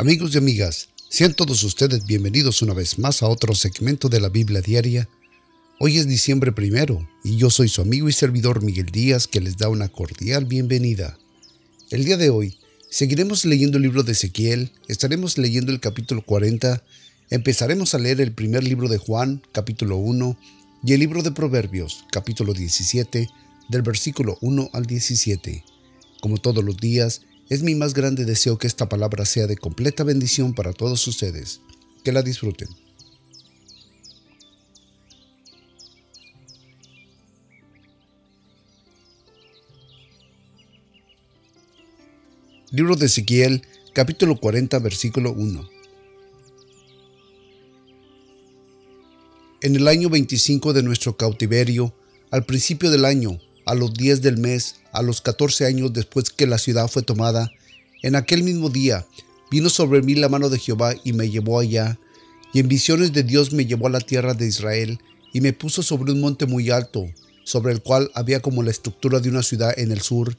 Amigos 0.00 0.32
y 0.32 0.38
amigas, 0.38 0.90
sean 1.08 1.34
todos 1.34 1.64
ustedes 1.64 2.06
bienvenidos 2.06 2.62
una 2.62 2.72
vez 2.72 3.00
más 3.00 3.20
a 3.20 3.26
otro 3.26 3.52
segmento 3.56 4.08
de 4.08 4.20
la 4.20 4.28
Biblia 4.28 4.60
Diaria. 4.60 5.08
Hoy 5.80 5.98
es 5.98 6.06
diciembre 6.06 6.52
primero 6.52 7.08
y 7.24 7.36
yo 7.36 7.50
soy 7.50 7.68
su 7.68 7.82
amigo 7.82 8.08
y 8.08 8.12
servidor 8.12 8.62
Miguel 8.62 8.86
Díaz 8.92 9.26
que 9.26 9.40
les 9.40 9.56
da 9.56 9.68
una 9.68 9.88
cordial 9.88 10.44
bienvenida. 10.44 11.18
El 11.90 12.04
día 12.04 12.16
de 12.16 12.30
hoy 12.30 12.56
seguiremos 12.88 13.44
leyendo 13.44 13.78
el 13.78 13.82
libro 13.82 14.04
de 14.04 14.12
Ezequiel, 14.12 14.70
estaremos 14.86 15.36
leyendo 15.36 15.72
el 15.72 15.80
capítulo 15.80 16.22
40, 16.22 16.84
empezaremos 17.30 17.92
a 17.92 17.98
leer 17.98 18.20
el 18.20 18.30
primer 18.30 18.62
libro 18.62 18.86
de 18.86 18.98
Juan, 18.98 19.42
capítulo 19.50 19.96
1, 19.96 20.38
y 20.84 20.92
el 20.92 21.00
libro 21.00 21.24
de 21.24 21.32
Proverbios, 21.32 22.04
capítulo 22.12 22.54
17, 22.54 23.28
del 23.68 23.82
versículo 23.82 24.38
1 24.42 24.70
al 24.72 24.86
17. 24.86 25.64
Como 26.20 26.38
todos 26.38 26.62
los 26.62 26.76
días, 26.76 27.22
es 27.48 27.62
mi 27.62 27.74
más 27.74 27.94
grande 27.94 28.24
deseo 28.24 28.58
que 28.58 28.66
esta 28.66 28.88
palabra 28.88 29.24
sea 29.24 29.46
de 29.46 29.56
completa 29.56 30.04
bendición 30.04 30.54
para 30.54 30.72
todos 30.72 31.06
ustedes. 31.06 31.60
Que 32.04 32.12
la 32.12 32.22
disfruten. 32.22 32.68
Libro 42.70 42.96
de 42.96 43.06
Ezequiel, 43.06 43.62
capítulo 43.94 44.38
40, 44.38 44.78
versículo 44.80 45.32
1. 45.32 45.68
En 49.62 49.74
el 49.74 49.88
año 49.88 50.10
25 50.10 50.74
de 50.74 50.82
nuestro 50.82 51.16
cautiverio, 51.16 51.94
al 52.30 52.44
principio 52.44 52.90
del 52.90 53.06
año, 53.06 53.40
a 53.68 53.74
los 53.74 53.92
10 53.92 54.22
del 54.22 54.38
mes, 54.38 54.76
a 54.92 55.02
los 55.02 55.20
14 55.20 55.66
años 55.66 55.92
después 55.92 56.30
que 56.30 56.46
la 56.46 56.56
ciudad 56.56 56.88
fue 56.88 57.02
tomada, 57.02 57.52
en 58.02 58.16
aquel 58.16 58.42
mismo 58.42 58.70
día 58.70 59.06
vino 59.50 59.68
sobre 59.68 60.00
mí 60.00 60.14
la 60.14 60.30
mano 60.30 60.48
de 60.48 60.58
Jehová 60.58 60.94
y 61.04 61.12
me 61.12 61.28
llevó 61.28 61.60
allá, 61.60 61.98
y 62.54 62.60
en 62.60 62.68
visiones 62.68 63.12
de 63.12 63.24
Dios 63.24 63.52
me 63.52 63.66
llevó 63.66 63.88
a 63.88 63.90
la 63.90 64.00
tierra 64.00 64.32
de 64.32 64.46
Israel, 64.46 64.98
y 65.34 65.42
me 65.42 65.52
puso 65.52 65.82
sobre 65.82 66.12
un 66.12 66.20
monte 66.20 66.46
muy 66.46 66.70
alto, 66.70 67.04
sobre 67.44 67.74
el 67.74 67.82
cual 67.82 68.10
había 68.14 68.40
como 68.40 68.62
la 68.62 68.70
estructura 68.70 69.20
de 69.20 69.28
una 69.28 69.42
ciudad 69.42 69.78
en 69.78 69.92
el 69.92 70.00
sur, 70.00 70.34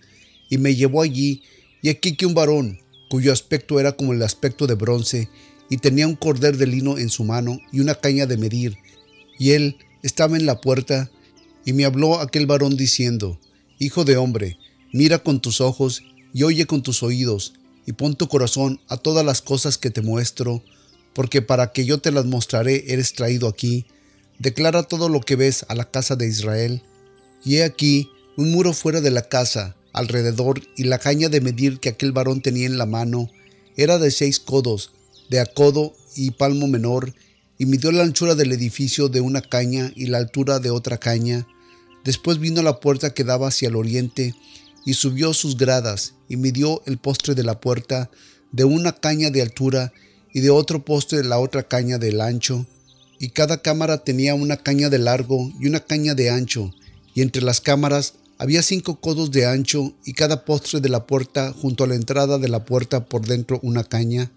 y 0.49 0.57
me 0.57 0.73
llevó 0.73 1.03
allí, 1.03 1.43
y 1.83 1.89
aquí 1.89 2.15
que 2.15 2.25
un 2.25 2.33
varón, 2.33 2.79
cuyo 3.11 3.31
aspecto 3.31 3.79
era 3.79 3.91
como 3.91 4.13
el 4.13 4.23
aspecto 4.23 4.65
de 4.65 4.73
bronce, 4.73 5.29
y 5.69 5.77
tenía 5.77 6.07
un 6.07 6.15
cordel 6.15 6.57
de 6.57 6.65
lino 6.65 6.97
en 6.97 7.09
su 7.09 7.23
mano 7.23 7.59
y 7.71 7.79
una 7.79 7.93
caña 7.93 8.25
de 8.25 8.37
medir, 8.37 8.77
y 9.37 9.51
él 9.51 9.77
estaba 10.01 10.35
en 10.35 10.47
la 10.47 10.61
puerta, 10.61 11.11
y 11.69 11.73
me 11.73 11.85
habló 11.85 12.19
aquel 12.19 12.47
varón 12.47 12.75
diciendo, 12.77 13.39
Hijo 13.77 14.03
de 14.03 14.17
hombre, 14.17 14.57
mira 14.91 15.19
con 15.19 15.39
tus 15.39 15.61
ojos 15.61 16.01
y 16.33 16.41
oye 16.41 16.65
con 16.65 16.81
tus 16.81 17.03
oídos, 17.03 17.53
y 17.85 17.93
pon 17.93 18.15
tu 18.15 18.27
corazón 18.27 18.81
a 18.87 18.97
todas 18.97 19.23
las 19.23 19.43
cosas 19.43 19.77
que 19.77 19.91
te 19.91 20.01
muestro, 20.01 20.63
porque 21.13 21.43
para 21.43 21.71
que 21.71 21.85
yo 21.85 21.99
te 21.99 22.11
las 22.11 22.25
mostraré 22.25 22.85
eres 22.91 23.13
traído 23.13 23.47
aquí. 23.47 23.85
Declara 24.39 24.81
todo 24.81 25.09
lo 25.09 25.19
que 25.19 25.35
ves 25.35 25.63
a 25.69 25.75
la 25.75 25.91
casa 25.91 26.15
de 26.15 26.27
Israel. 26.27 26.81
Y 27.45 27.57
he 27.57 27.63
aquí 27.63 28.09
un 28.35 28.49
muro 28.49 28.73
fuera 28.73 28.99
de 28.99 29.11
la 29.11 29.29
casa, 29.29 29.75
alrededor, 29.93 30.63
y 30.75 30.85
la 30.85 30.97
caña 30.97 31.29
de 31.29 31.39
medir 31.39 31.79
que 31.79 31.89
aquel 31.89 32.13
varón 32.13 32.41
tenía 32.41 32.65
en 32.65 32.79
la 32.79 32.87
mano 32.87 33.29
era 33.77 33.99
de 33.99 34.09
seis 34.09 34.39
codos, 34.39 34.89
de 35.29 35.39
acodo 35.39 35.95
y 36.15 36.31
palmo 36.31 36.67
menor, 36.67 37.13
y 37.59 37.67
midió 37.67 37.91
la 37.91 38.01
anchura 38.01 38.33
del 38.33 38.53
edificio 38.53 39.07
de 39.07 39.21
una 39.21 39.43
caña 39.43 39.91
y 39.95 40.07
la 40.07 40.17
altura 40.17 40.57
de 40.57 40.71
otra 40.71 40.97
caña, 40.97 41.45
Después 42.03 42.39
vino 42.39 42.61
a 42.61 42.63
la 42.63 42.79
puerta 42.79 43.13
que 43.13 43.23
daba 43.23 43.49
hacia 43.49 43.67
el 43.67 43.75
oriente 43.75 44.33
y 44.85 44.93
subió 44.93 45.33
sus 45.33 45.57
gradas 45.57 46.13
y 46.27 46.37
midió 46.37 46.81
el 46.85 46.97
postre 46.97 47.35
de 47.35 47.43
la 47.43 47.59
puerta 47.59 48.09
de 48.51 48.63
una 48.63 48.93
caña 48.93 49.29
de 49.29 49.41
altura 49.41 49.93
y 50.33 50.41
de 50.41 50.49
otro 50.49 50.83
postre 50.85 51.19
de 51.19 51.25
la 51.25 51.39
otra 51.39 51.63
caña 51.63 51.97
del 51.97 52.21
ancho. 52.21 52.65
Y 53.19 53.29
cada 53.29 53.61
cámara 53.61 54.03
tenía 54.03 54.33
una 54.33 54.57
caña 54.57 54.89
de 54.89 54.99
largo 54.99 55.51
y 55.59 55.67
una 55.67 55.81
caña 55.81 56.15
de 56.15 56.29
ancho, 56.29 56.71
y 57.13 57.21
entre 57.21 57.41
las 57.41 57.59
cámaras 57.59 58.13
había 58.37 58.63
cinco 58.63 59.01
codos 59.01 59.31
de 59.31 59.45
ancho 59.45 59.93
y 60.05 60.13
cada 60.13 60.45
postre 60.45 60.79
de 60.79 60.87
la 60.87 61.05
puerta 61.05 61.51
junto 61.51 61.83
a 61.83 61.87
la 61.87 61.95
entrada 61.95 62.37
de 62.37 62.47
la 62.47 62.63
puerta 62.63 63.05
por 63.05 63.25
dentro 63.25 63.59
una 63.61 63.83
caña. 63.83 64.31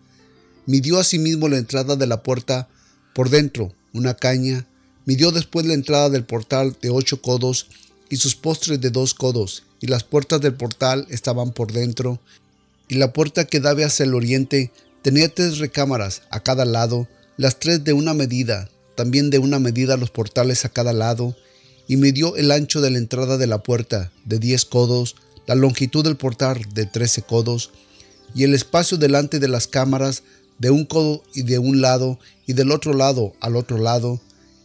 Midió 0.66 0.98
asimismo 0.98 1.48
la 1.48 1.58
entrada 1.58 1.94
de 1.94 2.06
la 2.08 2.24
puerta 2.24 2.68
por 3.14 3.30
dentro 3.30 3.72
una 3.92 4.14
caña 4.14 4.66
Midió 5.04 5.32
después 5.32 5.66
la 5.66 5.74
entrada 5.74 6.10
del 6.10 6.24
portal 6.24 6.76
de 6.80 6.90
ocho 6.90 7.20
codos 7.20 7.66
y 8.08 8.16
sus 8.16 8.36
postres 8.36 8.80
de 8.80 8.90
dos 8.90 9.14
codos, 9.14 9.64
y 9.80 9.88
las 9.88 10.04
puertas 10.04 10.40
del 10.40 10.54
portal 10.54 11.06
estaban 11.10 11.52
por 11.52 11.72
dentro, 11.72 12.20
y 12.88 12.94
la 12.96 13.12
puerta 13.12 13.44
que 13.46 13.58
daba 13.58 13.86
hacia 13.86 14.04
el 14.04 14.14
oriente 14.14 14.70
tenía 15.02 15.28
tres 15.28 15.58
recámaras 15.58 16.22
a 16.30 16.40
cada 16.40 16.64
lado, 16.64 17.08
las 17.36 17.58
tres 17.58 17.82
de 17.82 17.92
una 17.92 18.14
medida, 18.14 18.68
también 18.94 19.30
de 19.30 19.38
una 19.38 19.58
medida 19.58 19.96
los 19.96 20.10
portales 20.10 20.64
a 20.64 20.68
cada 20.68 20.92
lado, 20.92 21.36
y 21.88 21.96
midió 21.96 22.36
el 22.36 22.52
ancho 22.52 22.80
de 22.80 22.90
la 22.90 22.98
entrada 22.98 23.38
de 23.38 23.46
la 23.48 23.62
puerta 23.62 24.12
de 24.24 24.38
diez 24.38 24.64
codos, 24.64 25.16
la 25.46 25.56
longitud 25.56 26.04
del 26.04 26.16
portal 26.16 26.62
de 26.74 26.86
trece 26.86 27.22
codos, 27.22 27.70
y 28.34 28.44
el 28.44 28.54
espacio 28.54 28.98
delante 28.98 29.40
de 29.40 29.48
las 29.48 29.66
cámaras 29.66 30.22
de 30.58 30.70
un 30.70 30.84
codo 30.84 31.24
y 31.34 31.42
de 31.42 31.58
un 31.58 31.80
lado, 31.80 32.20
y 32.46 32.52
del 32.52 32.70
otro 32.70 32.94
lado 32.94 33.32
al 33.40 33.56
otro 33.56 33.78
lado, 33.78 34.20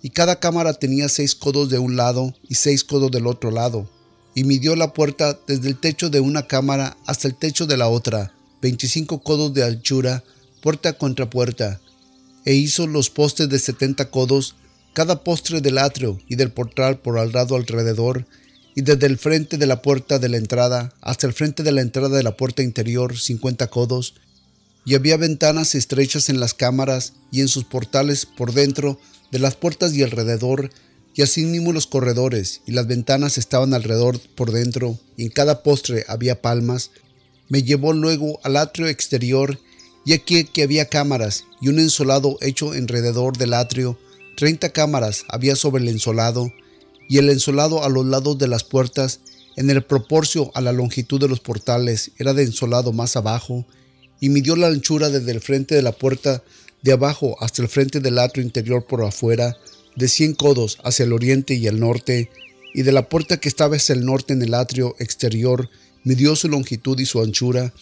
y 0.07 0.09
cada 0.09 0.39
cámara 0.39 0.71
tenía 0.71 1.09
seis 1.09 1.35
codos 1.35 1.67
de 1.67 1.79
un 1.79 1.97
lado 1.97 2.33
y 2.47 2.55
seis 2.55 2.85
codos 2.85 3.11
del 3.11 3.27
otro 3.27 3.51
lado, 3.51 3.89
y 4.35 4.45
midió 4.45 4.77
la 4.77 4.93
puerta 4.93 5.37
desde 5.47 5.67
el 5.67 5.77
techo 5.77 6.09
de 6.09 6.21
una 6.21 6.47
cámara 6.47 6.95
hasta 7.05 7.27
el 7.27 7.35
techo 7.35 7.65
de 7.65 7.75
la 7.75 7.89
otra, 7.89 8.33
veinticinco 8.61 9.21
codos 9.21 9.53
de 9.53 9.65
anchura, 9.65 10.23
puerta 10.61 10.93
contra 10.93 11.29
puerta, 11.29 11.81
e 12.45 12.53
hizo 12.53 12.87
los 12.87 13.09
postes 13.09 13.49
de 13.49 13.59
setenta 13.59 14.09
codos, 14.09 14.55
cada 14.93 15.25
postre 15.25 15.59
del 15.59 15.77
atrio 15.77 16.17
y 16.29 16.37
del 16.37 16.53
portal 16.53 16.99
por 16.99 17.19
al 17.19 17.33
lado 17.33 17.57
alrededor, 17.57 18.25
y 18.75 18.83
desde 18.83 19.07
el 19.07 19.17
frente 19.17 19.57
de 19.57 19.67
la 19.67 19.81
puerta 19.81 20.19
de 20.19 20.29
la 20.29 20.37
entrada 20.37 20.93
hasta 21.01 21.27
el 21.27 21.33
frente 21.33 21.63
de 21.63 21.73
la 21.73 21.81
entrada 21.81 22.15
de 22.15 22.23
la 22.23 22.37
puerta 22.37 22.63
interior 22.63 23.19
cincuenta 23.19 23.67
codos, 23.67 24.13
y 24.85 24.95
había 24.95 25.17
ventanas 25.17 25.75
estrechas 25.75 26.29
en 26.29 26.39
las 26.39 26.53
cámaras 26.53 27.11
y 27.29 27.41
en 27.41 27.49
sus 27.49 27.65
portales 27.65 28.25
por 28.25 28.53
dentro 28.53 28.97
de 29.31 29.39
las 29.39 29.55
puertas 29.55 29.93
y 29.93 30.03
alrededor, 30.03 30.69
y 31.13 31.23
asimismo 31.23 31.73
los 31.73 31.87
corredores 31.87 32.61
y 32.67 32.73
las 32.73 32.87
ventanas 32.87 33.37
estaban 33.37 33.73
alrededor 33.73 34.19
por 34.35 34.51
dentro, 34.51 34.99
y 35.15 35.23
en 35.23 35.29
cada 35.29 35.63
postre 35.63 36.05
había 36.07 36.41
palmas. 36.41 36.91
Me 37.49 37.63
llevó 37.63 37.93
luego 37.93 38.39
al 38.43 38.57
atrio 38.57 38.87
exterior, 38.87 39.59
y 40.05 40.13
aquí 40.13 40.43
que 40.45 40.63
había 40.63 40.85
cámaras 40.85 41.45
y 41.59 41.69
un 41.69 41.79
ensolado 41.79 42.37
hecho 42.41 42.71
alrededor 42.71 43.37
del 43.37 43.53
atrio. 43.53 43.97
Treinta 44.37 44.69
cámaras 44.69 45.25
había 45.27 45.55
sobre 45.55 45.83
el 45.83 45.89
ensolado, 45.89 46.53
y 47.09 47.17
el 47.17 47.29
ensolado 47.29 47.83
a 47.83 47.89
los 47.89 48.05
lados 48.05 48.37
de 48.37 48.47
las 48.47 48.63
puertas, 48.63 49.21
en 49.55 49.71
el 49.71 49.83
proporcio 49.83 50.51
a 50.53 50.61
la 50.61 50.71
longitud 50.71 51.19
de 51.19 51.27
los 51.27 51.39
portales, 51.39 52.11
era 52.19 52.33
de 52.33 52.43
ensolado 52.43 52.93
más 52.93 53.15
abajo, 53.15 53.65
y 54.19 54.29
midió 54.29 54.55
la 54.55 54.67
anchura 54.67 55.09
desde 55.09 55.31
el 55.31 55.41
frente 55.41 55.75
de 55.75 55.81
la 55.81 55.91
puerta 55.91 56.43
de 56.81 56.91
abajo 56.91 57.35
hasta 57.39 57.61
el 57.61 57.67
frente 57.67 57.99
del 57.99 58.19
atrio 58.19 58.43
interior 58.43 58.85
por 58.85 59.03
afuera, 59.03 59.57
de 59.95 60.07
cien 60.07 60.33
codos 60.33 60.77
hacia 60.83 61.05
el 61.05 61.13
oriente 61.13 61.55
y 61.55 61.67
el 61.67 61.79
norte, 61.79 62.29
y 62.73 62.83
de 62.83 62.91
la 62.91 63.09
puerta 63.09 63.37
que 63.37 63.49
estaba 63.49 63.75
hacia 63.75 63.93
el 63.93 64.05
norte 64.05 64.33
en 64.33 64.41
el 64.41 64.53
atrio 64.53 64.95
exterior, 64.99 65.69
midió 66.03 66.35
su 66.35 66.47
longitud 66.47 66.99
y 66.99 67.05
su 67.05 67.21
anchura, 67.21 67.73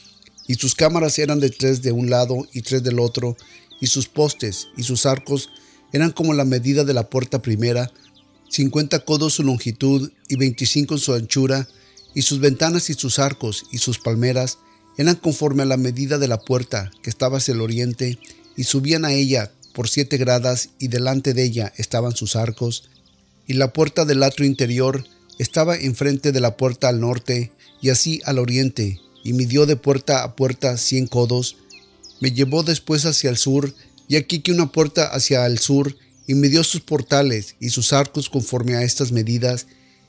y 0.48 0.56
sus 0.56 0.76
cámaras 0.76 1.20
eran 1.20 1.40
de 1.40 1.50
tres 1.50 1.82
de 1.82 1.92
un 1.92 2.10
lado 2.10 2.48
y 2.54 2.62
tres 2.62 2.84
del 2.84 3.00
otro, 3.00 3.36
y 3.82 3.88
sus 3.88 4.08
postes 4.08 4.68
y 4.78 4.84
sus 4.84 5.06
arcos 5.06 5.50
eran 5.92 6.12
como 6.12 6.34
la 6.34 6.46
medida 6.46 6.84
de 6.84 6.94
la 6.94 7.10
puerta 7.10 7.42
primera, 7.42 7.92
cincuenta 8.50 9.00
codos 9.00 9.34
su 9.34 9.44
longitud 9.44 10.12
y 10.30 10.38
veinticinco 10.38 10.98
su 10.98 11.14
anchura, 11.14 11.68
y 12.14 12.22
sus 12.22 12.40
ventanas 12.40 12.90
y 12.90 12.94
sus 12.94 13.20
arcos 13.20 13.66
y 13.72 13.80
sus 13.80 14.00
palmeras 14.00 14.58
eran 14.98 15.16
conforme 15.16 15.64
a 15.64 15.66
la 15.66 15.78
medida 15.78 16.18
de 16.18 16.28
la 16.28 16.40
puerta 16.40 16.92
que 17.02 17.10
estaba 17.10 17.38
hacia 17.38 17.54
el 17.54 17.62
oriente, 17.62 18.18
y 18.56 18.64
subían 18.64 19.06
a 19.06 19.14
ella 19.14 19.52
por 19.74 19.90
siete 19.90 20.18
gradas 20.18 20.70
y 20.80 20.88
delante 20.88 21.34
de 21.34 21.44
ella 21.44 21.74
estaban 21.78 22.16
sus 22.16 22.36
arcos, 22.36 22.90
y 23.46 23.54
la 23.54 23.74
puerta 23.74 24.06
del 24.06 24.24
atrio 24.24 24.48
interior 24.48 25.06
estaba 25.38 25.76
enfrente 25.76 26.32
de 26.32 26.40
la 26.40 26.56
puerta 26.56 26.88
al 26.88 27.02
norte 27.02 27.52
y 27.82 27.90
así 27.90 28.22
al 28.26 28.40
oriente, 28.40 29.00
y 29.24 29.34
midió 29.34 29.66
de 29.66 29.76
puerta 29.76 30.24
a 30.24 30.36
puerta 30.36 30.78
cien 30.78 31.08
codos. 31.08 31.58
Me 32.22 32.32
llevó 32.32 32.64
después 32.64 33.06
hacia 33.06 33.30
el 33.30 33.38
sur, 33.38 33.74
y 34.08 34.16
aquí 34.16 34.40
que 34.40 34.52
una 34.52 34.72
puerta 34.72 35.08
hacia 35.08 35.46
el 35.46 35.60
sur, 35.60 35.96
y 36.28 36.36
midió 36.36 36.64
sus 36.64 36.82
portales 36.82 37.56
y 37.60 37.70
sus 37.70 37.94
arcos 37.94 38.30
conforme 38.30 38.76
a 38.76 38.84
estas 38.84 39.12
medidas, 39.12 39.68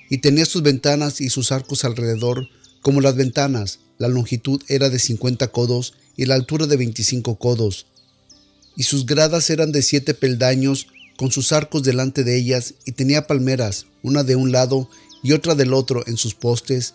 y 0.09 0.19
tenía 0.19 0.47
sus 0.47 0.63
ventanas 0.63 1.21
y 1.21 1.31
sus 1.31 1.51
arcos 1.51 1.85
alrededor, 1.85 2.49
como 2.83 3.01
las 3.01 3.17
ventanas, 3.17 3.81
la 3.99 4.09
longitud 4.09 4.63
era 4.69 4.91
de 4.91 4.99
cincuenta 4.99 5.49
codos 5.49 5.95
y 6.17 6.27
la 6.27 6.35
altura 6.35 6.67
de 6.67 6.77
veinticinco 6.77 7.37
codos 7.37 7.87
y 8.77 8.83
sus 8.85 9.07
gradas 9.07 9.51
eran 9.51 9.73
de 9.73 9.83
siete 9.83 10.15
peldaños, 10.15 10.87
con 11.17 11.33
sus 11.33 11.53
arcos 11.53 11.83
delante 11.83 12.25
de 12.25 12.37
ellas, 12.37 12.75
y 12.85 12.93
tenía 12.93 13.27
palmeras, 13.27 13.87
una 14.03 14.23
de 14.23 14.37
un 14.37 14.53
lado 14.53 14.89
y 15.23 15.33
otra 15.33 15.55
del 15.55 15.73
otro 15.73 16.05
en 16.07 16.19
sus 16.19 16.35
postes, 16.35 16.93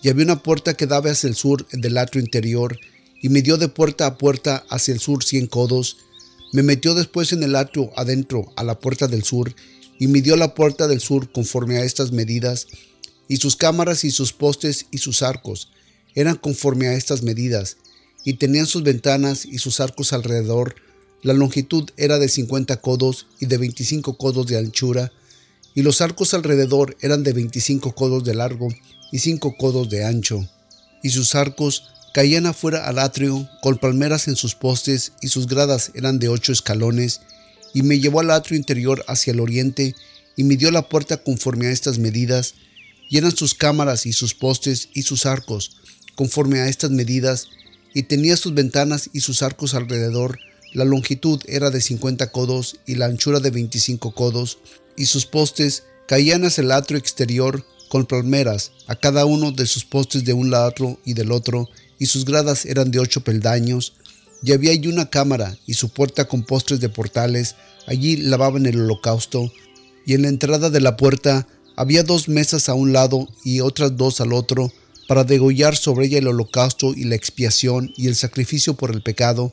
y 0.00 0.08
había 0.08 0.24
una 0.24 0.42
puerta 0.42 0.74
que 0.74 0.86
daba 0.86 1.10
hacia 1.10 1.28
el 1.28 1.34
sur 1.34 1.66
del 1.72 1.98
atrio 1.98 2.22
interior, 2.22 2.78
y 3.20 3.30
midió 3.30 3.56
de 3.56 3.68
puerta 3.68 4.06
a 4.06 4.16
puerta 4.16 4.64
hacia 4.68 4.94
el 4.94 5.00
sur 5.00 5.24
cien 5.24 5.46
codos. 5.46 5.96
Me 6.52 6.62
metió 6.62 6.94
después 6.94 7.32
en 7.32 7.42
el 7.42 7.56
atrio 7.56 7.90
adentro 7.96 8.52
a 8.54 8.62
la 8.62 8.78
puerta 8.78 9.08
del 9.08 9.24
sur, 9.24 9.52
y 9.98 10.06
midió 10.06 10.36
la 10.36 10.54
puerta 10.54 10.86
del 10.86 11.00
sur 11.00 11.32
conforme 11.32 11.78
a 11.78 11.84
estas 11.84 12.12
medidas, 12.12 12.68
y 13.28 13.36
sus 13.38 13.56
cámaras 13.56 14.04
y 14.04 14.10
sus 14.10 14.32
postes 14.32 14.86
y 14.90 14.98
sus 14.98 15.22
arcos 15.22 15.70
eran 16.14 16.36
conforme 16.36 16.88
a 16.88 16.94
estas 16.94 17.22
medidas, 17.22 17.76
y 18.24 18.34
tenían 18.34 18.66
sus 18.66 18.82
ventanas 18.82 19.44
y 19.44 19.58
sus 19.58 19.80
arcos 19.80 20.12
alrededor. 20.12 20.76
La 21.22 21.34
longitud 21.34 21.90
era 21.96 22.18
de 22.18 22.28
cincuenta 22.28 22.80
codos 22.80 23.26
y 23.40 23.46
de 23.46 23.58
veinticinco 23.58 24.16
codos 24.16 24.46
de 24.46 24.58
anchura, 24.58 25.12
y 25.74 25.82
los 25.82 26.00
arcos 26.00 26.34
alrededor 26.34 26.96
eran 27.00 27.24
de 27.24 27.32
veinticinco 27.32 27.94
codos 27.94 28.24
de 28.24 28.34
largo 28.34 28.68
y 29.10 29.18
cinco 29.18 29.56
codos 29.56 29.90
de 29.90 30.04
ancho, 30.04 30.48
y 31.02 31.10
sus 31.10 31.34
arcos 31.34 31.84
caían 32.14 32.46
afuera 32.46 32.86
al 32.86 33.00
atrio 33.00 33.48
con 33.60 33.78
palmeras 33.78 34.28
en 34.28 34.36
sus 34.36 34.54
postes 34.54 35.12
y 35.20 35.28
sus 35.28 35.48
gradas 35.48 35.90
eran 35.94 36.18
de 36.18 36.28
ocho 36.28 36.52
escalones, 36.52 37.20
y 37.74 37.82
me 37.82 37.98
llevó 37.98 38.20
al 38.20 38.30
atrio 38.30 38.56
interior 38.56 39.04
hacia 39.08 39.32
el 39.32 39.40
oriente 39.40 39.94
y 40.36 40.44
midió 40.44 40.70
la 40.70 40.88
puerta 40.88 41.16
conforme 41.16 41.66
a 41.66 41.72
estas 41.72 41.98
medidas, 41.98 42.54
y 43.08 43.18
eran 43.18 43.36
sus 43.36 43.54
cámaras 43.54 44.06
y 44.06 44.12
sus 44.12 44.34
postes 44.34 44.88
y 44.94 45.02
sus 45.02 45.26
arcos 45.26 45.76
conforme 46.14 46.60
a 46.60 46.68
estas 46.68 46.90
medidas, 46.90 47.48
y 47.92 48.04
tenía 48.04 48.36
sus 48.36 48.54
ventanas 48.54 49.10
y 49.12 49.20
sus 49.20 49.42
arcos 49.42 49.74
alrededor, 49.74 50.38
la 50.72 50.84
longitud 50.84 51.40
era 51.46 51.70
de 51.70 51.80
cincuenta 51.80 52.32
codos 52.32 52.76
y 52.86 52.96
la 52.96 53.06
anchura 53.06 53.40
de 53.40 53.50
veinticinco 53.50 54.12
codos, 54.14 54.58
y 54.96 55.06
sus 55.06 55.26
postes 55.26 55.84
caían 56.08 56.44
hacia 56.44 56.62
el 56.62 56.72
atrio 56.72 56.98
exterior 56.98 57.64
con 57.88 58.06
palmeras 58.06 58.72
a 58.86 58.96
cada 58.96 59.24
uno 59.24 59.52
de 59.52 59.66
sus 59.66 59.84
postes 59.84 60.24
de 60.24 60.32
un 60.32 60.50
lado 60.50 60.98
y 61.04 61.14
del 61.14 61.30
otro, 61.30 61.68
y 61.98 62.06
sus 62.06 62.24
gradas 62.24 62.66
eran 62.66 62.90
de 62.90 62.98
ocho 62.98 63.22
peldaños, 63.22 63.94
y 64.42 64.52
había 64.52 64.72
allí 64.72 64.88
una 64.88 65.08
cámara 65.08 65.56
y 65.66 65.74
su 65.74 65.88
puerta 65.88 66.26
con 66.26 66.42
postres 66.42 66.80
de 66.80 66.88
portales, 66.88 67.54
allí 67.86 68.16
lavaban 68.16 68.66
el 68.66 68.80
holocausto, 68.80 69.52
y 70.06 70.14
en 70.14 70.22
la 70.22 70.28
entrada 70.28 70.70
de 70.70 70.80
la 70.80 70.96
puerta 70.96 71.46
había 71.76 72.02
dos 72.02 72.28
mesas 72.28 72.68
a 72.68 72.74
un 72.74 72.92
lado 72.92 73.28
y 73.44 73.60
otras 73.60 73.96
dos 73.96 74.20
al 74.20 74.32
otro, 74.32 74.72
para 75.08 75.24
degollar 75.24 75.76
sobre 75.76 76.06
ella 76.06 76.18
el 76.18 76.28
holocausto 76.28 76.94
y 76.94 77.04
la 77.04 77.14
expiación 77.14 77.92
y 77.96 78.08
el 78.08 78.16
sacrificio 78.16 78.74
por 78.74 78.90
el 78.90 79.02
pecado, 79.02 79.52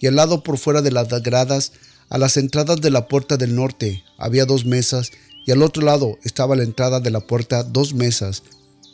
y 0.00 0.06
al 0.06 0.16
lado 0.16 0.42
por 0.42 0.58
fuera 0.58 0.82
de 0.82 0.90
las 0.90 1.08
gradas, 1.22 1.72
a 2.08 2.18
las 2.18 2.36
entradas 2.36 2.80
de 2.80 2.90
la 2.90 3.08
puerta 3.08 3.36
del 3.36 3.54
norte, 3.54 4.04
había 4.18 4.46
dos 4.46 4.64
mesas, 4.64 5.10
y 5.46 5.52
al 5.52 5.62
otro 5.62 5.82
lado 5.82 6.18
estaba 6.24 6.56
la 6.56 6.62
entrada 6.62 7.00
de 7.00 7.10
la 7.10 7.20
puerta 7.20 7.62
dos 7.62 7.94
mesas, 7.94 8.42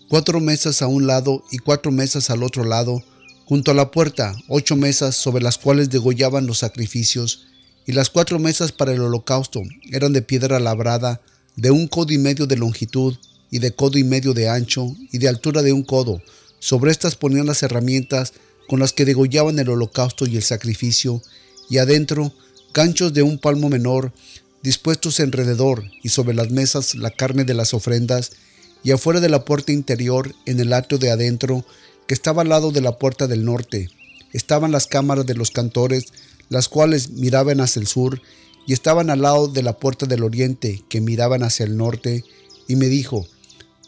cuatro 0.08 0.40
mesas 0.40 0.82
a 0.82 0.86
un 0.86 1.06
lado 1.06 1.44
y 1.50 1.58
cuatro 1.58 1.92
mesas 1.92 2.30
al 2.30 2.42
otro 2.42 2.64
lado, 2.64 3.02
junto 3.44 3.70
a 3.70 3.74
la 3.74 3.90
puerta 3.90 4.34
ocho 4.48 4.76
mesas 4.76 5.16
sobre 5.16 5.42
las 5.42 5.58
cuales 5.58 5.90
degollaban 5.90 6.46
los 6.46 6.58
sacrificios, 6.58 7.46
y 7.86 7.92
las 7.92 8.10
cuatro 8.10 8.38
mesas 8.38 8.72
para 8.72 8.92
el 8.92 9.00
holocausto 9.00 9.60
eran 9.90 10.12
de 10.12 10.22
piedra 10.22 10.60
labrada, 10.60 11.20
de 11.56 11.70
un 11.70 11.88
codo 11.88 12.12
y 12.12 12.18
medio 12.18 12.46
de 12.46 12.56
longitud, 12.56 13.16
y 13.50 13.58
de 13.58 13.72
codo 13.72 13.98
y 13.98 14.04
medio 14.04 14.32
de 14.32 14.48
ancho, 14.48 14.96
y 15.10 15.18
de 15.18 15.28
altura 15.28 15.62
de 15.62 15.72
un 15.72 15.82
codo. 15.82 16.22
Sobre 16.58 16.90
estas 16.90 17.16
ponían 17.16 17.46
las 17.46 17.62
herramientas 17.62 18.32
con 18.68 18.80
las 18.80 18.92
que 18.92 19.04
degollaban 19.04 19.58
el 19.58 19.68
holocausto 19.68 20.26
y 20.26 20.36
el 20.36 20.42
sacrificio, 20.42 21.22
y 21.68 21.78
adentro 21.78 22.32
ganchos 22.72 23.12
de 23.12 23.22
un 23.22 23.38
palmo 23.38 23.68
menor, 23.68 24.12
dispuestos 24.62 25.20
alrededor, 25.20 25.84
y 26.02 26.08
sobre 26.08 26.34
las 26.34 26.50
mesas 26.50 26.94
la 26.94 27.10
carne 27.10 27.44
de 27.44 27.54
las 27.54 27.74
ofrendas, 27.74 28.32
y 28.82 28.90
afuera 28.90 29.20
de 29.20 29.28
la 29.28 29.44
puerta 29.44 29.72
interior, 29.72 30.34
en 30.46 30.58
el 30.60 30.72
atrio 30.72 30.98
de 30.98 31.10
adentro, 31.10 31.64
que 32.06 32.14
estaba 32.14 32.42
al 32.42 32.48
lado 32.48 32.72
de 32.72 32.80
la 32.80 32.98
puerta 32.98 33.26
del 33.26 33.44
norte, 33.44 33.90
estaban 34.32 34.72
las 34.72 34.86
cámaras 34.86 35.26
de 35.26 35.34
los 35.34 35.50
cantores, 35.50 36.06
las 36.48 36.68
cuales 36.68 37.10
miraban 37.10 37.60
hacia 37.60 37.80
el 37.80 37.86
sur, 37.86 38.20
y 38.66 38.72
estaban 38.72 39.10
al 39.10 39.22
lado 39.22 39.48
de 39.48 39.62
la 39.62 39.76
puerta 39.76 40.06
del 40.06 40.22
oriente, 40.22 40.84
que 40.88 41.00
miraban 41.00 41.42
hacia 41.42 41.64
el 41.64 41.76
norte, 41.76 42.24
y 42.68 42.76
me 42.76 42.86
dijo, 42.86 43.26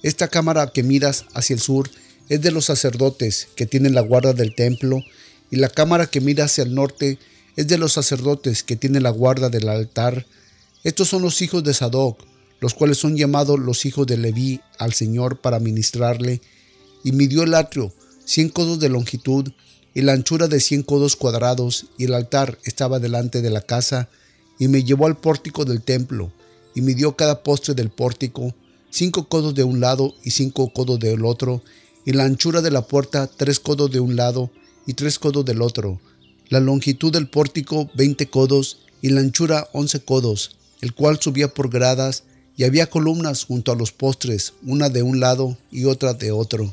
Esta 0.03 0.29
cámara 0.29 0.71
que 0.73 0.83
miras 0.83 1.27
hacia 1.35 1.55
el 1.55 1.61
sur 1.61 1.91
es 2.29 2.41
de 2.41 2.51
los 2.51 2.67
sacerdotes 2.67 3.49
que 3.55 3.67
tienen 3.67 3.95
la 3.95 4.01
guarda 4.01 4.33
del 4.33 4.55
templo, 4.55 5.03
y 5.51 5.57
la 5.57 5.69
cámara 5.69 6.07
que 6.07 6.21
mira 6.21 6.45
hacia 6.45 6.65
el 6.65 6.75
norte 6.75 7.19
es 7.57 7.69
de 7.69 7.79
los 7.79 7.93
sacerdotes 7.93 8.63
que 8.63 8.77
tienen 8.77 9.03
la 9.03 9.11
guarda 9.11 9.49
del 9.49 9.69
altar. 9.69 10.27
Estos 10.83 11.09
son 11.09 11.23
los 11.23 11.41
hijos 11.43 11.63
de 11.63 11.75
Sadoc, 11.75 12.19
los 12.61 12.75
cuales 12.75 12.99
son 12.99 13.17
llamados 13.17 13.59
los 13.59 13.85
hijos 13.85 14.07
de 14.07 14.17
Leví 14.17 14.61
al 14.79 14.93
Señor 14.93 15.41
para 15.41 15.61
ministrarle, 15.61 16.41
y 17.05 17.13
midió 17.13 17.43
el 17.43 17.55
atrio 17.55 17.93
cien 18.25 18.49
codos 18.49 18.81
de 18.81 18.89
longitud 18.89 19.53
y 19.93 20.01
la 20.01 20.13
anchura 20.13 20.49
de 20.49 20.61
cien 20.61 20.83
codos 20.83 21.15
cuadrados, 21.15 21.87
y 21.99 22.05
el 22.05 22.15
altar 22.15 22.59
estaba 22.65 22.99
delante 22.99 23.43
de 23.43 23.51
la 23.51 23.61
casa, 23.61 24.09
y 24.59 24.69
me 24.69 24.85
llevó 24.85 25.07
al 25.07 25.17
pórtico 25.17 25.65
del 25.65 25.83
templo, 25.83 26.33
y 26.75 26.81
midió 26.81 27.17
cada 27.17 27.43
postre 27.43 27.75
del 27.75 27.91
pórtico, 27.91 28.55
cinco 28.91 29.29
codos 29.29 29.55
de 29.55 29.65
un 29.65 29.81
lado 29.81 30.15
y 30.23 30.31
cinco 30.31 30.73
codos 30.73 30.99
del 30.99 31.25
otro, 31.25 31.63
y 32.05 32.13
la 32.13 32.25
anchura 32.25 32.61
de 32.63 32.71
la 32.71 32.87
puerta 32.87 33.29
tres 33.29 33.61
codos 33.61 33.91
de 33.91 34.01
un 34.01 34.17
lado 34.17 34.51
y 34.87 34.95
tres 34.95 35.19
codos 35.19 35.45
del 35.45 35.63
otro, 35.63 36.01
la 36.49 36.61
longitud 36.61 37.13
del 37.13 37.29
pórtico 37.29 37.91
veinte 37.95 38.27
codos 38.29 38.79
y 39.01 39.11
la 39.11 39.21
anchura 39.21 39.69
once 39.73 40.01
codos, 40.01 40.57
el 40.81 40.95
cual 40.95 41.19
subía 41.21 41.49
por 41.53 41.71
gradas 41.71 42.25
y 42.57 42.65
había 42.65 42.89
columnas 42.89 43.45
junto 43.45 43.73
a 43.73 43.77
los 43.77 43.93
postres, 43.93 44.53
una 44.63 44.89
de 44.89 45.03
un 45.03 45.21
lado 45.21 45.57
y 45.71 45.87
otra 45.87 46.15
de 46.15 46.31
otro. 46.31 46.73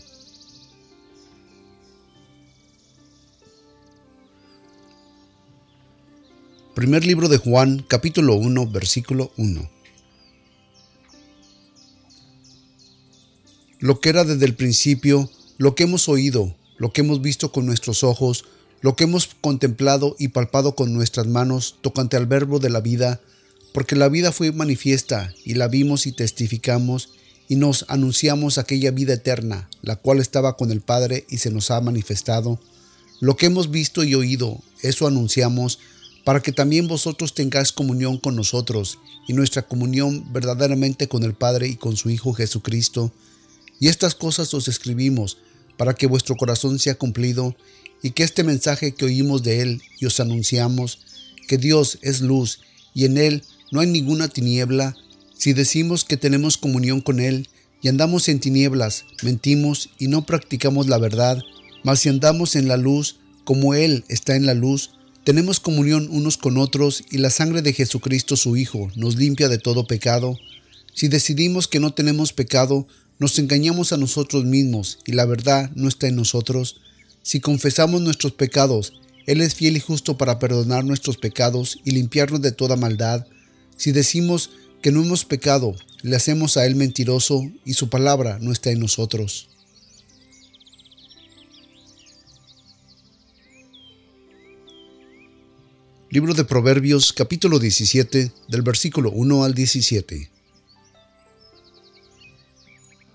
Primer 6.81 7.06
libro 7.06 7.30
de 7.30 7.38
Juan, 7.38 7.86
capítulo 7.88 8.33
1, 8.33 8.72
versículo 8.72 9.31
1. 9.38 9.69
Lo 13.78 14.00
que 14.00 14.10
era 14.10 14.24
desde 14.24 14.45
el 14.45 14.56
principio, 14.56 15.30
lo 15.60 15.75
que 15.75 15.83
hemos 15.83 16.10
oído, 16.10 16.56
lo 16.78 16.92
que 16.92 17.01
hemos 17.01 17.22
visto 17.22 17.51
con 17.51 17.68
nuestros 17.68 18.04
ojos, 18.04 18.45
lo 18.81 18.95
que 18.95 19.04
hemos 19.04 19.30
contemplado 19.42 20.16
y 20.18 20.30
palpado 20.30 20.74
con 20.74 20.92
nuestras 20.92 21.28
manos 21.28 21.75
tocante 21.81 22.18
al 22.18 22.25
verbo 22.25 22.57
de 22.57 22.72
la 22.72 22.81
vida, 22.81 23.22
porque 23.74 23.95
la 23.95 24.10
vida 24.10 24.31
fue 24.31 24.51
manifiesta 24.51 25.36
y 25.45 25.54
la 25.54 25.68
vimos 25.68 26.07
y 26.07 26.13
testificamos 26.13 27.10
y 27.48 27.57
nos 27.57 27.86
anunciamos 27.89 28.57
aquella 28.57 28.89
vida 28.89 29.13
eterna, 29.13 29.69
la 29.84 29.98
cual 29.98 30.20
estaba 30.20 30.58
con 30.58 30.72
el 30.72 30.82
Padre 30.82 31.27
y 31.29 31.38
se 31.38 31.51
nos 31.51 31.70
ha 31.70 31.79
manifestado. 31.79 32.60
Lo 33.20 33.38
que 33.38 33.46
hemos 33.46 33.70
visto 33.70 34.03
y 34.03 34.15
oído, 34.15 34.58
eso 34.82 35.05
anunciamos, 35.05 35.77
para 36.24 36.42
que 36.42 36.51
también 36.51 36.88
vosotros 36.88 37.34
tengáis 37.34 37.72
comunión 37.72 38.18
con 38.18 38.36
nosotros 38.36 39.00
y 39.28 39.34
nuestra 39.34 39.63
comunión 39.63 40.32
verdaderamente 40.32 41.08
con 41.08 41.24
el 41.24 41.34
Padre 41.34 41.68
y 41.68 41.75
con 41.75 41.98
su 41.98 42.10
Hijo 42.10 42.34
Jesucristo. 42.34 43.12
Y 43.80 43.88
estas 43.88 44.13
cosas 44.13 44.54
os 44.54 44.68
escribimos, 44.68 45.38
para 45.78 45.96
que 45.96 46.06
vuestro 46.06 46.36
corazón 46.36 46.78
sea 46.78 46.96
cumplido 46.96 47.56
y 48.04 48.12
que 48.12 48.24
este 48.24 48.44
mensaje 48.44 48.94
que 48.94 49.06
oímos 49.06 49.42
de 49.42 49.62
Él 49.62 49.82
y 50.00 50.06
os 50.06 50.20
anunciamos, 50.20 51.00
que 51.48 51.58
Dios 51.58 51.98
es 52.01 52.22
luz 52.22 52.60
y 52.94 53.06
en 53.06 53.18
Él 53.18 53.44
no 53.72 53.80
hay 53.80 53.88
ninguna 53.88 54.28
tiniebla. 54.28 54.96
Si 55.36 55.54
decimos 55.54 56.06
que 56.06 56.18
tenemos 56.18 56.58
comunión 56.58 57.01
con 57.01 57.20
Él 57.20 57.50
y 57.82 57.88
andamos 57.88 58.30
en 58.30 58.40
tinieblas, 58.40 59.06
mentimos 59.24 59.90
y 59.98 60.08
no 60.08 60.25
practicamos 60.25 60.88
la 60.88 61.00
verdad. 61.00 61.42
Mas 61.84 62.01
si 62.01 62.10
andamos 62.10 62.56
en 62.56 62.68
la 62.68 62.78
luz, 62.78 63.18
como 63.44 63.74
Él 63.74 64.04
está 64.08 64.36
en 64.36 64.46
la 64.46 64.54
luz, 64.54 64.92
tenemos 65.24 65.60
comunión 65.60 66.08
unos 66.10 66.38
con 66.38 66.58
otros 66.58 67.04
y 67.12 67.20
la 67.20 67.30
sangre 67.30 67.62
de 67.62 67.74
Jesucristo 67.74 68.36
su 68.36 68.58
Hijo 68.58 68.90
nos 68.96 69.18
limpia 69.18 69.50
de 69.50 69.60
todo 69.60 69.86
pecado. 69.86 70.38
Si 70.96 71.10
decidimos 71.10 71.68
que 71.68 71.80
no 71.80 71.94
tenemos 71.94 72.34
pecado, 72.34 72.88
nos 73.20 73.38
engañamos 73.38 73.94
a 73.94 73.98
nosotros 73.98 74.46
mismos 74.46 74.98
y 75.06 75.12
la 75.12 75.25
verdad 75.25 75.70
no 75.75 75.88
está 75.88 76.08
en 76.08 76.16
nosotros. 76.16 76.82
Si 77.22 77.40
confesamos 77.40 78.01
nuestros 78.01 78.32
pecados, 78.32 78.94
Él 79.28 79.42
es 79.42 79.54
fiel 79.54 79.78
y 79.78 79.80
justo 79.80 80.18
para 80.18 80.40
perdonar 80.40 80.86
nuestros 80.86 81.18
pecados 81.18 81.78
y 81.86 81.92
limpiarnos 81.92 82.42
de 82.42 82.51
toda 82.51 82.75
maldad. 82.75 83.28
Si 83.78 83.92
decimos 83.92 84.50
que 84.82 84.92
no 84.92 85.04
hemos 85.04 85.24
pecado, 85.24 85.75
le 86.01 86.16
hacemos 86.16 86.58
a 86.58 86.66
Él 86.66 86.75
mentiroso 86.75 87.48
y 87.63 87.75
su 87.75 87.90
palabra 87.90 88.40
no 88.42 88.51
está 88.51 88.72
en 88.72 88.80
nosotros. 88.80 89.50
Libro 96.13 96.34
de 96.34 96.44
Proverbios 96.44 97.13
capítulo 97.13 97.58
17 97.58 98.34
del 98.50 98.62
versículo 98.63 99.12
1 99.12 99.46
al 99.46 99.53
17. 99.53 100.30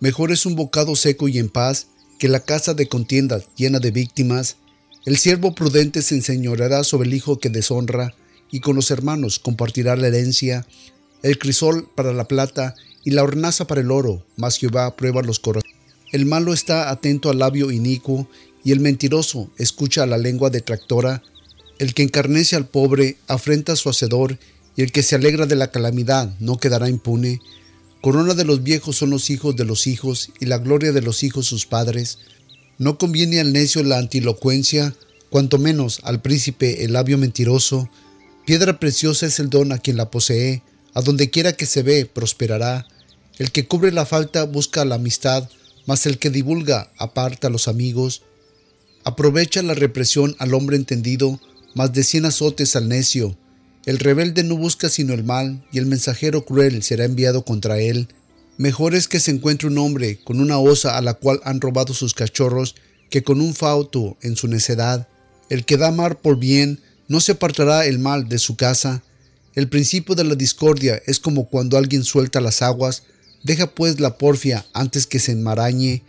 Mejor 0.00 0.32
es 0.32 0.46
un 0.46 0.56
bocado 0.56 0.96
seco 0.96 1.28
y 1.28 1.38
en 1.38 1.50
paz 1.50 1.88
que 2.18 2.28
la 2.28 2.40
casa 2.40 2.72
de 2.72 2.88
contienda 2.88 3.42
llena 3.54 3.80
de 3.80 3.90
víctimas. 3.90 4.56
El 5.04 5.18
siervo 5.18 5.54
prudente 5.54 6.00
se 6.00 6.14
enseñoreará 6.14 6.84
sobre 6.84 7.06
el 7.06 7.12
hijo 7.12 7.38
que 7.38 7.50
deshonra 7.50 8.14
y 8.50 8.60
con 8.60 8.76
los 8.76 8.90
hermanos 8.90 9.40
compartirá 9.40 9.94
la 9.94 10.06
herencia, 10.06 10.66
el 11.22 11.38
crisol 11.38 11.90
para 11.94 12.14
la 12.14 12.26
plata 12.26 12.76
y 13.04 13.10
la 13.10 13.24
hornaza 13.24 13.66
para 13.66 13.82
el 13.82 13.90
oro, 13.90 14.24
mas 14.36 14.56
Jehová 14.56 14.96
prueba 14.96 15.20
los 15.20 15.38
corazones. 15.38 15.76
El 16.12 16.24
malo 16.24 16.54
está 16.54 16.88
atento 16.88 17.28
al 17.28 17.40
labio 17.40 17.70
inicuo 17.70 18.26
y 18.64 18.72
el 18.72 18.80
mentiroso 18.80 19.50
escucha 19.58 20.06
la 20.06 20.16
lengua 20.16 20.48
detractora, 20.48 21.22
el 21.78 21.94
que 21.94 22.02
encarnece 22.02 22.56
al 22.56 22.66
pobre 22.66 23.16
afrenta 23.26 23.72
a 23.72 23.76
su 23.76 23.88
hacedor, 23.88 24.38
y 24.76 24.82
el 24.82 24.92
que 24.92 25.02
se 25.02 25.14
alegra 25.14 25.46
de 25.46 25.56
la 25.56 25.70
calamidad 25.70 26.34
no 26.38 26.58
quedará 26.58 26.88
impune. 26.88 27.40
Corona 28.02 28.34
de 28.34 28.44
los 28.44 28.62
viejos 28.62 28.96
son 28.96 29.10
los 29.10 29.30
hijos 29.30 29.56
de 29.56 29.64
los 29.64 29.86
hijos, 29.86 30.30
y 30.40 30.46
la 30.46 30.58
gloria 30.58 30.92
de 30.92 31.02
los 31.02 31.22
hijos 31.22 31.46
sus 31.46 31.66
padres. 31.66 32.18
No 32.78 32.98
conviene 32.98 33.40
al 33.40 33.52
necio 33.52 33.82
la 33.82 33.98
antilocuencia, 33.98 34.94
cuanto 35.30 35.58
menos 35.58 36.00
al 36.02 36.22
príncipe 36.22 36.84
el 36.84 36.92
labio 36.92 37.18
mentiroso. 37.18 37.88
Piedra 38.44 38.78
preciosa 38.78 39.26
es 39.26 39.38
el 39.38 39.50
don 39.50 39.72
a 39.72 39.78
quien 39.78 39.96
la 39.96 40.10
posee, 40.10 40.62
a 40.94 41.02
donde 41.02 41.30
quiera 41.30 41.54
que 41.54 41.66
se 41.66 41.82
ve 41.82 42.06
prosperará. 42.06 42.86
El 43.38 43.50
que 43.50 43.66
cubre 43.66 43.92
la 43.92 44.06
falta 44.06 44.44
busca 44.44 44.84
la 44.84 44.94
amistad, 44.94 45.48
mas 45.86 46.06
el 46.06 46.18
que 46.18 46.30
divulga 46.30 46.90
aparta 46.98 47.48
a 47.48 47.50
los 47.50 47.68
amigos. 47.68 48.22
Aprovecha 49.04 49.62
la 49.62 49.74
represión 49.74 50.36
al 50.38 50.54
hombre 50.54 50.76
entendido, 50.76 51.40
mas 51.76 51.92
de 51.92 52.02
cien 52.02 52.24
azotes 52.24 52.74
al 52.74 52.88
necio. 52.88 53.36
El 53.84 53.98
rebelde 53.98 54.42
no 54.42 54.56
busca 54.56 54.88
sino 54.88 55.12
el 55.12 55.24
mal, 55.24 55.62
y 55.70 55.78
el 55.78 55.84
mensajero 55.84 56.46
cruel 56.46 56.82
será 56.82 57.04
enviado 57.04 57.44
contra 57.44 57.78
él. 57.78 58.08
Mejor 58.56 58.94
es 58.94 59.08
que 59.08 59.20
se 59.20 59.30
encuentre 59.30 59.68
un 59.68 59.76
hombre 59.76 60.18
con 60.24 60.40
una 60.40 60.58
osa 60.58 60.96
a 60.96 61.02
la 61.02 61.12
cual 61.12 61.38
han 61.44 61.60
robado 61.60 61.92
sus 61.92 62.14
cachorros, 62.14 62.76
que 63.10 63.22
con 63.22 63.42
un 63.42 63.54
fauto 63.54 64.16
en 64.22 64.36
su 64.36 64.48
necedad. 64.48 65.06
El 65.50 65.66
que 65.66 65.76
da 65.76 65.90
mar 65.90 66.18
por 66.18 66.38
bien, 66.38 66.80
no 67.08 67.20
se 67.20 67.32
apartará 67.32 67.84
el 67.84 67.98
mal 67.98 68.26
de 68.26 68.38
su 68.38 68.56
casa. 68.56 69.02
El 69.54 69.68
principio 69.68 70.14
de 70.14 70.24
la 70.24 70.34
discordia 70.34 71.02
es 71.06 71.20
como 71.20 71.50
cuando 71.50 71.76
alguien 71.76 72.04
suelta 72.04 72.40
las 72.40 72.62
aguas, 72.62 73.02
deja 73.42 73.74
pues 73.74 74.00
la 74.00 74.16
porfia 74.16 74.64
antes 74.72 75.06
que 75.06 75.18
se 75.18 75.32
enmarañe. 75.32 76.02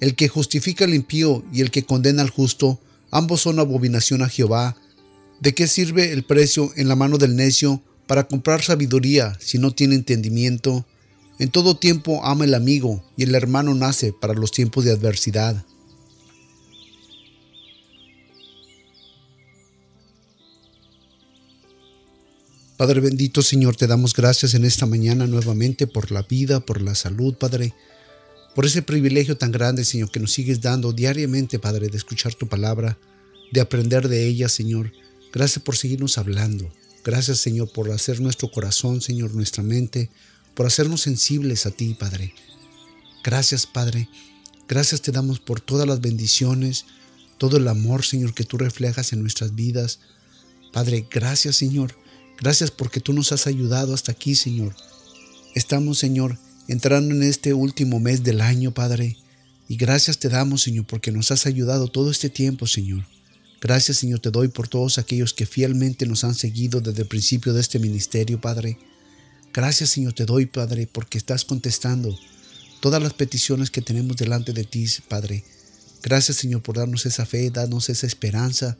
El 0.00 0.16
que 0.16 0.26
justifica 0.26 0.86
al 0.86 0.94
impío 0.94 1.44
y 1.52 1.60
el 1.60 1.70
que 1.70 1.84
condena 1.84 2.20
al 2.20 2.30
justo, 2.30 2.80
ambos 3.12 3.42
son 3.42 3.60
abominación 3.60 4.20
a 4.22 4.28
Jehová. 4.28 4.76
¿De 5.40 5.54
qué 5.54 5.66
sirve 5.66 6.12
el 6.12 6.24
precio 6.24 6.72
en 6.76 6.88
la 6.88 6.96
mano 6.96 7.18
del 7.18 7.36
necio 7.36 7.82
para 8.06 8.26
comprar 8.28 8.62
sabiduría 8.62 9.36
si 9.40 9.58
no 9.58 9.72
tiene 9.72 9.94
entendimiento? 9.94 10.86
En 11.38 11.50
todo 11.50 11.76
tiempo 11.76 12.24
ama 12.24 12.44
el 12.44 12.54
amigo 12.54 13.04
y 13.16 13.24
el 13.24 13.34
hermano 13.34 13.74
nace 13.74 14.12
para 14.12 14.34
los 14.34 14.52
tiempos 14.52 14.84
de 14.84 14.92
adversidad. 14.92 15.64
Padre 22.76 23.00
bendito 23.00 23.42
Señor, 23.42 23.76
te 23.76 23.86
damos 23.86 24.14
gracias 24.14 24.54
en 24.54 24.64
esta 24.64 24.86
mañana 24.86 25.26
nuevamente 25.26 25.86
por 25.86 26.10
la 26.10 26.22
vida, 26.22 26.60
por 26.60 26.82
la 26.82 26.94
salud, 26.94 27.34
Padre, 27.34 27.72
por 28.54 28.66
ese 28.66 28.82
privilegio 28.82 29.36
tan 29.36 29.52
grande, 29.52 29.84
Señor, 29.84 30.10
que 30.10 30.20
nos 30.20 30.32
sigues 30.32 30.60
dando 30.60 30.92
diariamente, 30.92 31.58
Padre, 31.58 31.88
de 31.88 31.96
escuchar 31.96 32.34
tu 32.34 32.48
palabra, 32.48 32.98
de 33.52 33.60
aprender 33.60 34.08
de 34.08 34.26
ella, 34.26 34.48
Señor. 34.48 34.92
Gracias 35.34 35.62
por 35.62 35.76
seguirnos 35.76 36.16
hablando. 36.16 36.72
Gracias, 37.04 37.40
Señor, 37.40 37.70
por 37.70 37.90
hacer 37.90 38.20
nuestro 38.20 38.50
corazón, 38.50 39.02
Señor, 39.02 39.34
nuestra 39.34 39.62
mente, 39.62 40.08
por 40.54 40.66
hacernos 40.66 41.02
sensibles 41.02 41.66
a 41.66 41.70
ti, 41.70 41.92
Padre. 41.92 42.34
Gracias, 43.22 43.66
Padre. 43.66 44.08
Gracias 44.66 45.02
te 45.02 45.12
damos 45.12 45.40
por 45.40 45.60
todas 45.60 45.86
las 45.86 46.00
bendiciones, 46.00 46.86
todo 47.36 47.58
el 47.58 47.68
amor, 47.68 48.06
Señor, 48.06 48.32
que 48.32 48.44
tú 48.44 48.56
reflejas 48.56 49.12
en 49.12 49.20
nuestras 49.20 49.54
vidas. 49.54 49.98
Padre, 50.72 51.06
gracias, 51.10 51.56
Señor 51.56 51.94
Gracias 52.40 52.70
porque 52.70 53.00
tú 53.00 53.12
nos 53.12 53.32
has 53.32 53.46
ayudado 53.46 53.94
hasta 53.94 54.12
aquí, 54.12 54.34
Señor. 54.34 54.74
Estamos, 55.54 55.98
Señor, 55.98 56.38
entrando 56.68 57.14
en 57.14 57.22
este 57.22 57.54
último 57.54 58.00
mes 58.00 58.22
del 58.22 58.40
año, 58.40 58.74
Padre. 58.74 59.16
Y 59.68 59.76
gracias 59.76 60.18
te 60.18 60.28
damos, 60.28 60.62
Señor, 60.62 60.86
porque 60.86 61.12
nos 61.12 61.30
has 61.30 61.46
ayudado 61.46 61.88
todo 61.88 62.10
este 62.10 62.28
tiempo, 62.28 62.66
Señor. 62.66 63.06
Gracias, 63.64 63.96
Señor, 63.96 64.20
te 64.20 64.30
doy 64.30 64.48
por 64.48 64.68
todos 64.68 64.98
aquellos 64.98 65.32
que 65.32 65.46
fielmente 65.46 66.04
nos 66.04 66.22
han 66.22 66.34
seguido 66.34 66.82
desde 66.82 67.00
el 67.00 67.08
principio 67.08 67.54
de 67.54 67.62
este 67.62 67.78
ministerio, 67.78 68.38
Padre. 68.38 68.76
Gracias, 69.54 69.88
Señor, 69.88 70.12
te 70.12 70.26
doy, 70.26 70.44
Padre, 70.44 70.86
porque 70.86 71.16
estás 71.16 71.46
contestando 71.46 72.14
todas 72.80 73.02
las 73.02 73.14
peticiones 73.14 73.70
que 73.70 73.80
tenemos 73.80 74.18
delante 74.18 74.52
de 74.52 74.64
ti, 74.64 74.86
Padre. 75.08 75.44
Gracias, 76.02 76.36
Señor, 76.36 76.62
por 76.62 76.76
darnos 76.76 77.06
esa 77.06 77.24
fe, 77.24 77.48
darnos 77.50 77.88
esa 77.88 78.06
esperanza, 78.06 78.76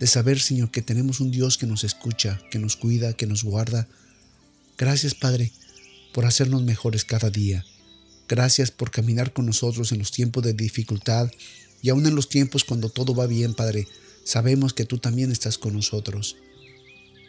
de 0.00 0.06
saber, 0.06 0.40
Señor, 0.40 0.70
que 0.70 0.80
tenemos 0.80 1.20
un 1.20 1.30
Dios 1.30 1.58
que 1.58 1.66
nos 1.66 1.84
escucha, 1.84 2.40
que 2.50 2.58
nos 2.58 2.76
cuida, 2.76 3.12
que 3.12 3.26
nos 3.26 3.44
guarda. 3.44 3.86
Gracias, 4.78 5.14
Padre, 5.14 5.52
por 6.14 6.24
hacernos 6.24 6.62
mejores 6.62 7.04
cada 7.04 7.28
día. 7.28 7.66
Gracias 8.30 8.70
por 8.70 8.90
caminar 8.90 9.34
con 9.34 9.44
nosotros 9.44 9.92
en 9.92 9.98
los 9.98 10.10
tiempos 10.10 10.42
de 10.42 10.54
dificultad 10.54 11.30
y 11.82 11.90
aún 11.90 12.06
en 12.06 12.14
los 12.14 12.30
tiempos 12.30 12.64
cuando 12.64 12.88
todo 12.88 13.14
va 13.14 13.26
bien, 13.26 13.52
Padre. 13.52 13.86
Sabemos 14.24 14.72
que 14.72 14.84
tú 14.84 14.98
también 14.98 15.32
estás 15.32 15.58
con 15.58 15.74
nosotros. 15.74 16.36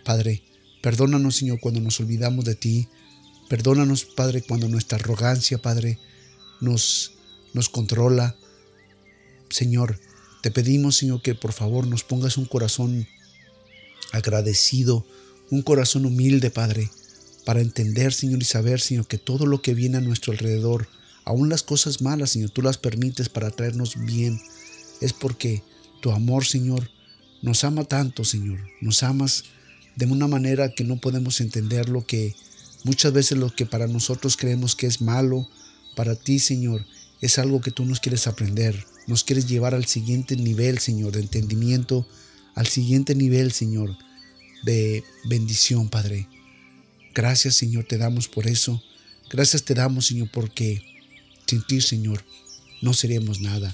Padre, 0.03 0.43
perdónanos, 0.81 1.37
Señor, 1.37 1.59
cuando 1.59 1.79
nos 1.79 1.99
olvidamos 1.99 2.45
de 2.45 2.55
ti. 2.55 2.87
Perdónanos, 3.49 4.05
Padre, 4.05 4.41
cuando 4.41 4.67
nuestra 4.67 4.97
arrogancia, 4.97 5.61
Padre, 5.61 5.99
nos, 6.61 7.13
nos 7.53 7.69
controla. 7.69 8.35
Señor, 9.49 9.99
te 10.41 10.51
pedimos, 10.51 10.97
Señor, 10.97 11.21
que 11.21 11.35
por 11.35 11.53
favor 11.53 11.87
nos 11.87 12.03
pongas 12.03 12.37
un 12.37 12.45
corazón 12.45 13.07
agradecido, 14.11 15.05
un 15.49 15.61
corazón 15.61 16.05
humilde, 16.05 16.51
Padre, 16.51 16.89
para 17.45 17.61
entender, 17.61 18.13
Señor, 18.13 18.41
y 18.41 18.45
saber, 18.45 18.79
Señor, 18.79 19.07
que 19.07 19.17
todo 19.17 19.45
lo 19.45 19.61
que 19.61 19.73
viene 19.73 19.97
a 19.97 20.01
nuestro 20.01 20.31
alrededor, 20.31 20.87
aún 21.25 21.49
las 21.49 21.63
cosas 21.63 22.01
malas, 22.01 22.31
Señor, 22.31 22.49
tú 22.49 22.61
las 22.61 22.77
permites 22.77 23.29
para 23.29 23.51
traernos 23.51 24.03
bien. 24.05 24.41
Es 25.01 25.13
porque 25.13 25.63
tu 26.03 26.11
amor, 26.11 26.45
Señor, 26.45 26.91
nos 27.41 27.63
ama 27.63 27.85
tanto, 27.85 28.25
Señor. 28.25 28.59
Nos 28.81 29.03
amas 29.03 29.45
de 29.95 30.05
una 30.05 30.27
manera 30.27 30.75
que 30.75 30.83
no 30.83 30.97
podemos 30.97 31.39
entender 31.39 31.87
lo 31.87 32.05
que 32.05 32.35
muchas 32.83 33.13
veces 33.13 33.37
lo 33.37 33.55
que 33.55 33.65
para 33.65 33.87
nosotros 33.87 34.35
creemos 34.35 34.75
que 34.75 34.85
es 34.85 34.99
malo, 34.99 35.47
para 35.95 36.15
ti, 36.15 36.39
Señor, 36.39 36.85
es 37.21 37.39
algo 37.39 37.61
que 37.61 37.71
tú 37.71 37.85
nos 37.85 38.01
quieres 38.01 38.27
aprender. 38.27 38.85
Nos 39.07 39.23
quieres 39.23 39.47
llevar 39.47 39.73
al 39.75 39.85
siguiente 39.85 40.35
nivel, 40.35 40.79
Señor, 40.79 41.13
de 41.13 41.21
entendimiento, 41.21 42.05
al 42.53 42.67
siguiente 42.67 43.15
nivel, 43.15 43.53
Señor, 43.53 43.95
de 44.63 45.05
bendición, 45.29 45.87
Padre. 45.87 46.27
Gracias, 47.15 47.55
Señor, 47.55 47.85
te 47.85 47.97
damos 47.97 48.27
por 48.27 48.45
eso. 48.47 48.83
Gracias 49.29 49.63
te 49.63 49.73
damos, 49.73 50.07
Señor, 50.07 50.29
porque 50.33 50.83
sin 51.47 51.65
ti, 51.65 51.79
Señor, 51.79 52.25
no 52.81 52.93
seríamos 52.93 53.39
nada. 53.39 53.73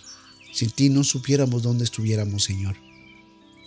Sin 0.52 0.72
ti 0.72 0.90
no 0.90 1.04
supiéramos 1.04 1.64
dónde 1.64 1.84
estuviéramos, 1.84 2.44
Señor. 2.44 2.76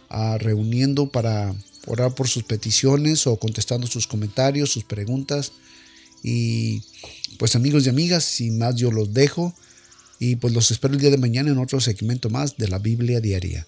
ah, 0.09 0.37
reuniendo 0.39 1.11
para 1.11 1.53
orar 1.87 2.15
por 2.15 2.29
sus 2.29 2.43
peticiones 2.43 3.27
o 3.27 3.37
contestando 3.37 3.85
sus 3.85 4.07
comentarios, 4.07 4.71
sus 4.71 4.85
preguntas. 4.85 5.51
Y 6.23 6.83
pues 7.37 7.57
amigos 7.57 7.85
y 7.85 7.89
amigas, 7.89 8.23
sin 8.23 8.57
más 8.57 8.75
yo 8.75 8.91
los 8.91 9.13
dejo 9.13 9.53
y 10.19 10.37
pues 10.37 10.53
los 10.53 10.71
espero 10.71 10.93
el 10.93 11.01
día 11.01 11.11
de 11.11 11.17
mañana 11.17 11.51
en 11.51 11.57
otro 11.57 11.81
segmento 11.81 12.29
más 12.29 12.55
de 12.55 12.69
la 12.69 12.79
Biblia 12.79 13.19
Diaria. 13.19 13.67